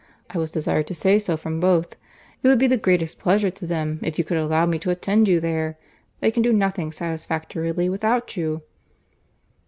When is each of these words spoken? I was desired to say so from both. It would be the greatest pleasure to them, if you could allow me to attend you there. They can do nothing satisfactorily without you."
I 0.31 0.39
was 0.39 0.49
desired 0.49 0.87
to 0.87 0.95
say 0.95 1.19
so 1.19 1.37
from 1.37 1.59
both. 1.59 1.95
It 2.41 2.47
would 2.47 2.57
be 2.57 2.65
the 2.65 2.75
greatest 2.75 3.19
pleasure 3.19 3.51
to 3.51 3.67
them, 3.67 3.99
if 4.01 4.17
you 4.17 4.23
could 4.23 4.37
allow 4.39 4.65
me 4.65 4.79
to 4.79 4.89
attend 4.89 5.27
you 5.27 5.39
there. 5.39 5.77
They 6.21 6.31
can 6.31 6.41
do 6.41 6.51
nothing 6.51 6.91
satisfactorily 6.91 7.87
without 7.87 8.35
you." 8.35 8.63